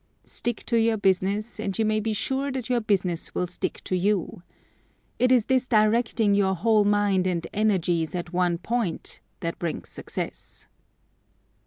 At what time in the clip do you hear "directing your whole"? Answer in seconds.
5.67-6.85